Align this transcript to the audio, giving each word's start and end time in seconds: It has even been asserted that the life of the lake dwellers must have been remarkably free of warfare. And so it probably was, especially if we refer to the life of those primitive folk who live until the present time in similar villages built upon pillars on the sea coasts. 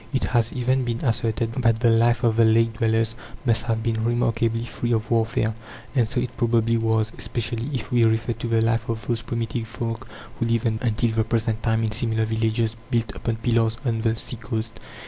It 0.11 0.23
has 0.23 0.51
even 0.51 0.83
been 0.83 1.05
asserted 1.05 1.53
that 1.61 1.79
the 1.79 1.91
life 1.91 2.23
of 2.23 2.35
the 2.37 2.43
lake 2.43 2.73
dwellers 2.73 3.13
must 3.45 3.61
have 3.65 3.83
been 3.83 4.03
remarkably 4.03 4.65
free 4.65 4.93
of 4.93 5.11
warfare. 5.11 5.53
And 5.93 6.07
so 6.07 6.19
it 6.19 6.35
probably 6.37 6.75
was, 6.75 7.11
especially 7.19 7.69
if 7.71 7.91
we 7.91 8.03
refer 8.03 8.33
to 8.33 8.47
the 8.47 8.63
life 8.63 8.89
of 8.89 9.05
those 9.05 9.21
primitive 9.21 9.67
folk 9.67 10.07
who 10.39 10.47
live 10.47 10.65
until 10.65 11.11
the 11.11 11.23
present 11.23 11.61
time 11.61 11.83
in 11.83 11.91
similar 11.91 12.25
villages 12.25 12.75
built 12.89 13.13
upon 13.15 13.35
pillars 13.35 13.77
on 13.85 14.01
the 14.01 14.15
sea 14.15 14.37
coasts. 14.37 14.71